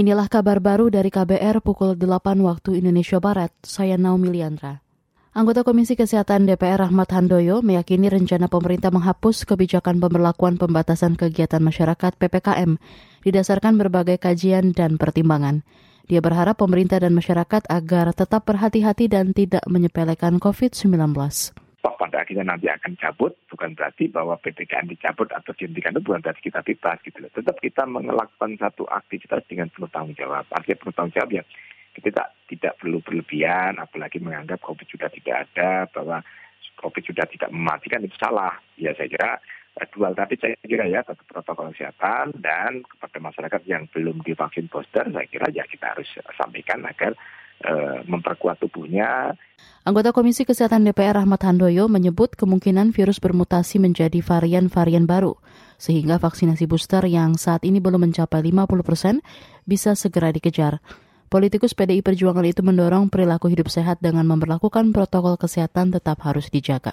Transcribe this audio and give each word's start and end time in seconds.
Inilah 0.00 0.32
kabar 0.32 0.64
baru 0.64 0.88
dari 0.88 1.12
KBR 1.12 1.60
pukul 1.60 1.92
8 1.92 2.40
waktu 2.40 2.80
Indonesia 2.80 3.20
Barat. 3.20 3.52
Saya 3.60 4.00
Naomi 4.00 4.32
Liandra. 4.32 4.80
Anggota 5.36 5.60
Komisi 5.60 5.92
Kesehatan 5.92 6.48
DPR 6.48 6.88
Ahmad 6.88 7.12
Handoyo 7.12 7.60
meyakini 7.60 8.08
rencana 8.08 8.48
pemerintah 8.48 8.88
menghapus 8.88 9.44
kebijakan 9.44 10.00
pemberlakuan 10.00 10.56
pembatasan 10.56 11.20
kegiatan 11.20 11.60
masyarakat 11.60 12.16
PPKM 12.16 12.80
didasarkan 13.28 13.76
berbagai 13.76 14.16
kajian 14.16 14.72
dan 14.72 14.96
pertimbangan. 14.96 15.68
Dia 16.08 16.24
berharap 16.24 16.56
pemerintah 16.56 16.96
dan 17.04 17.12
masyarakat 17.12 17.68
agar 17.68 18.16
tetap 18.16 18.48
berhati-hati 18.48 19.04
dan 19.04 19.36
tidak 19.36 19.68
menyepelekan 19.68 20.40
COVID-19 20.40 21.12
toh 21.80 21.96
pada 21.96 22.20
akhirnya 22.20 22.44
nanti 22.44 22.68
akan 22.68 22.92
cabut, 23.00 23.32
bukan 23.48 23.72
berarti 23.72 24.12
bahwa 24.12 24.36
PPKM 24.36 24.88
dicabut 24.92 25.32
atau 25.32 25.52
dihentikan 25.56 25.96
itu 25.96 26.04
bukan 26.04 26.20
berarti 26.20 26.42
kita 26.44 26.60
bebas 26.60 27.00
gitu 27.00 27.18
loh. 27.24 27.32
Tetap 27.32 27.56
kita 27.56 27.88
melakukan 27.88 28.52
satu 28.60 28.84
aktivitas 28.84 29.40
dengan 29.48 29.72
penuh 29.72 29.88
tanggung 29.88 30.16
jawab. 30.16 30.44
Artinya 30.52 30.76
penuh 30.76 30.94
tanggung 30.94 31.16
jawab 31.16 31.30
ya 31.40 31.44
kita 31.90 32.06
tidak, 32.14 32.28
tidak 32.46 32.72
perlu 32.78 33.02
berlebihan, 33.02 33.80
apalagi 33.82 34.22
menganggap 34.22 34.62
COVID 34.62 34.86
sudah 34.86 35.10
tidak 35.10 35.50
ada, 35.50 35.90
bahwa 35.90 36.22
COVID 36.78 37.02
sudah 37.02 37.26
tidak 37.26 37.50
mematikan 37.50 38.04
itu 38.04 38.16
salah. 38.16 38.54
Ya 38.78 38.94
saya 38.94 39.10
kira 39.10 39.30
eh, 39.80 39.88
dual 39.90 40.12
tadi 40.14 40.38
saya 40.38 40.54
kira 40.64 40.86
ya 40.86 41.00
satu 41.04 41.22
protokol 41.26 41.74
kesehatan 41.74 42.40
dan 42.40 42.84
kepada 42.86 43.18
masyarakat 43.20 43.62
yang 43.68 43.84
belum 43.92 44.24
divaksin 44.24 44.70
booster 44.72 45.04
saya 45.08 45.26
kira 45.28 45.50
ya 45.52 45.66
kita 45.68 45.92
harus 45.92 46.08
sampaikan 46.38 46.80
agar 46.88 47.12
uh, 47.64 48.04
memperkuat 48.06 48.60
tubuhnya 48.60 49.36
Anggota 49.80 50.12
Komisi 50.12 50.44
Kesehatan 50.44 50.84
DPR 50.84 51.16
Ahmad 51.16 51.40
Handoyo 51.40 51.88
menyebut 51.88 52.36
kemungkinan 52.36 52.92
virus 52.92 53.16
bermutasi 53.16 53.80
menjadi 53.80 54.20
varian-varian 54.20 55.08
baru, 55.08 55.40
sehingga 55.80 56.20
vaksinasi 56.20 56.68
booster 56.68 57.08
yang 57.08 57.40
saat 57.40 57.64
ini 57.64 57.80
belum 57.80 58.04
mencapai 58.04 58.44
50 58.44 58.84
persen 58.84 59.14
bisa 59.64 59.96
segera 59.96 60.36
dikejar. 60.36 60.84
Politikus 61.32 61.72
PDI 61.72 62.04
Perjuangan 62.04 62.44
itu 62.44 62.60
mendorong 62.60 63.08
perilaku 63.08 63.48
hidup 63.48 63.72
sehat 63.72 64.04
dengan 64.04 64.28
memperlakukan 64.28 64.92
protokol 64.92 65.40
kesehatan 65.40 65.96
tetap 65.96 66.20
harus 66.28 66.52
dijaga. 66.52 66.92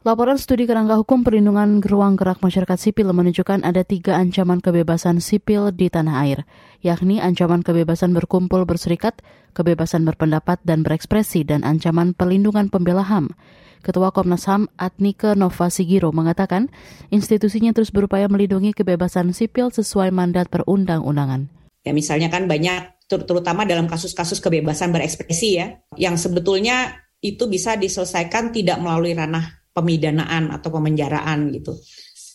Laporan 0.00 0.40
studi 0.40 0.64
kerangka 0.64 0.96
hukum 0.96 1.20
perlindungan 1.28 1.84
ruang 1.84 2.16
gerak 2.16 2.40
masyarakat 2.40 2.80
sipil 2.80 3.12
menunjukkan 3.12 3.60
ada 3.60 3.84
tiga 3.84 4.16
ancaman 4.16 4.64
kebebasan 4.64 5.20
sipil 5.20 5.76
di 5.76 5.92
tanah 5.92 6.24
air, 6.24 6.48
yakni 6.80 7.20
ancaman 7.20 7.60
kebebasan 7.60 8.16
berkumpul 8.16 8.64
berserikat, 8.64 9.20
kebebasan 9.52 10.08
berpendapat 10.08 10.56
dan 10.64 10.80
berekspresi, 10.80 11.44
dan 11.44 11.68
ancaman 11.68 12.16
perlindungan 12.16 12.72
pembela 12.72 13.04
HAM. 13.04 13.36
Ketua 13.84 14.08
Komnas 14.08 14.48
HAM 14.48 14.72
Atnike 14.80 15.36
Nova 15.36 15.68
Sigiro 15.68 16.16
mengatakan 16.16 16.72
institusinya 17.12 17.76
terus 17.76 17.92
berupaya 17.92 18.24
melindungi 18.24 18.72
kebebasan 18.72 19.36
sipil 19.36 19.68
sesuai 19.68 20.16
mandat 20.16 20.48
perundang-undangan. 20.48 21.52
Ya 21.84 21.92
misalnya 21.92 22.32
kan 22.32 22.48
banyak 22.48 23.04
terutama 23.04 23.68
dalam 23.68 23.84
kasus-kasus 23.84 24.40
kebebasan 24.40 24.96
berekspresi 24.96 25.60
ya, 25.60 25.76
yang 26.00 26.16
sebetulnya 26.16 27.04
itu 27.20 27.52
bisa 27.52 27.76
diselesaikan 27.76 28.48
tidak 28.48 28.80
melalui 28.80 29.12
ranah 29.12 29.59
pemidanaan 29.70 30.50
atau 30.50 30.68
pemenjaraan 30.74 31.50
gitu. 31.54 31.76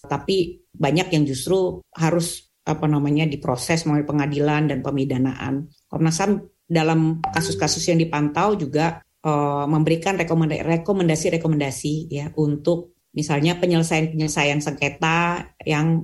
Tapi 0.05 0.65
banyak 0.71 1.07
yang 1.11 1.23
justru 1.25 1.81
harus 1.95 2.45
apa 2.65 2.89
namanya 2.89 3.29
diproses 3.29 3.85
melalui 3.85 4.09
pengadilan 4.09 4.69
dan 4.69 4.79
pemidanaan. 4.81 5.69
Komnas 5.85 6.17
HAM 6.17 6.41
dalam 6.65 7.21
kasus-kasus 7.21 7.85
yang 7.93 8.01
dipantau 8.01 8.57
juga 8.57 9.05
uh, 9.21 9.69
memberikan 9.69 10.17
rekomendasi-rekomendasi 10.17 12.09
ya 12.09 12.33
untuk 12.41 12.97
misalnya 13.13 13.55
penyelesaian-penyelesaian 13.61 14.59
sengketa 14.59 15.53
yang 15.63 16.03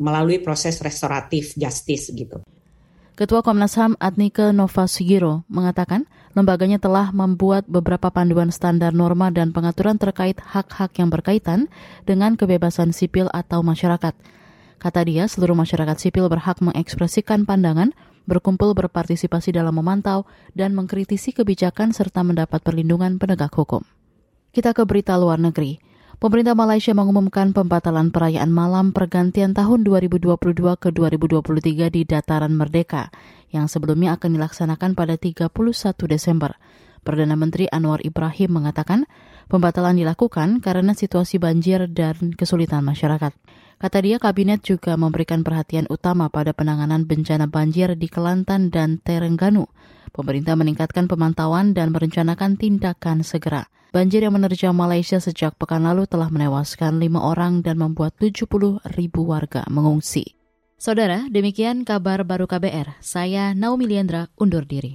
melalui 0.00 0.40
proses 0.40 0.80
restoratif 0.80 1.54
justice 1.54 2.10
gitu. 2.10 2.40
Ketua 3.14 3.42
Komnas 3.42 3.74
HAM 3.74 3.98
Adnike 3.98 4.54
Nova 4.54 4.86
Sugiro 4.86 5.42
mengatakan 5.50 6.06
lembaganya 6.36 6.80
telah 6.80 7.12
membuat 7.12 7.64
beberapa 7.68 8.12
panduan 8.12 8.52
standar 8.52 8.92
norma 8.92 9.32
dan 9.32 9.52
pengaturan 9.52 9.96
terkait 9.96 10.40
hak-hak 10.40 10.92
yang 11.00 11.08
berkaitan 11.08 11.72
dengan 12.04 12.36
kebebasan 12.36 12.92
sipil 12.92 13.28
atau 13.32 13.64
masyarakat. 13.64 14.12
Kata 14.78 15.00
dia, 15.02 15.26
seluruh 15.26 15.58
masyarakat 15.58 15.96
sipil 15.98 16.30
berhak 16.30 16.62
mengekspresikan 16.62 17.42
pandangan, 17.42 17.90
berkumpul 18.28 18.76
berpartisipasi 18.76 19.50
dalam 19.50 19.74
memantau, 19.74 20.28
dan 20.54 20.76
mengkritisi 20.76 21.34
kebijakan 21.34 21.90
serta 21.90 22.22
mendapat 22.22 22.62
perlindungan 22.62 23.18
penegak 23.18 23.50
hukum. 23.56 23.82
Kita 24.54 24.76
ke 24.76 24.86
berita 24.86 25.18
luar 25.18 25.42
negeri. 25.42 25.87
Pemerintah 26.18 26.58
Malaysia 26.58 26.90
mengumumkan 26.98 27.54
pembatalan 27.54 28.10
perayaan 28.10 28.50
malam 28.50 28.90
pergantian 28.90 29.54
tahun 29.54 29.86
2022 29.86 30.34
ke 30.74 30.90
2023 30.90 31.94
di 31.94 32.02
Dataran 32.02 32.58
Merdeka 32.58 33.14
yang 33.54 33.70
sebelumnya 33.70 34.18
akan 34.18 34.34
dilaksanakan 34.34 34.98
pada 34.98 35.14
31 35.14 35.46
Desember. 36.10 36.58
Perdana 37.06 37.38
Menteri 37.38 37.70
Anwar 37.70 38.02
Ibrahim 38.02 38.50
mengatakan 38.50 39.06
pembatalan 39.46 39.94
dilakukan 39.94 40.58
karena 40.58 40.90
situasi 40.90 41.38
banjir 41.38 41.86
dan 41.86 42.34
kesulitan 42.34 42.82
masyarakat. 42.82 43.30
Kata 43.78 44.02
dia, 44.02 44.18
kabinet 44.18 44.66
juga 44.66 44.98
memberikan 44.98 45.46
perhatian 45.46 45.86
utama 45.86 46.26
pada 46.26 46.50
penanganan 46.50 47.06
bencana 47.06 47.46
banjir 47.46 47.94
di 47.94 48.10
Kelantan 48.10 48.74
dan 48.74 48.98
Terengganu. 48.98 49.70
Pemerintah 50.10 50.58
meningkatkan 50.58 51.06
pemantauan 51.06 51.78
dan 51.78 51.94
merencanakan 51.94 52.58
tindakan 52.58 53.22
segera. 53.22 53.70
Banjir 53.94 54.26
yang 54.26 54.34
menerjang 54.34 54.74
Malaysia 54.74 55.22
sejak 55.22 55.54
pekan 55.56 55.86
lalu 55.86 56.10
telah 56.10 56.26
menewaskan 56.26 56.98
lima 56.98 57.22
orang 57.22 57.62
dan 57.62 57.78
membuat 57.78 58.18
70 58.18 58.82
ribu 58.98 59.20
warga 59.30 59.62
mengungsi. 59.70 60.34
Saudara, 60.78 61.26
demikian 61.26 61.82
kabar 61.82 62.22
baru 62.22 62.46
KBR. 62.46 63.02
Saya 63.02 63.50
Naomi 63.50 63.90
Liandra 63.90 64.30
undur 64.38 64.62
diri. 64.62 64.94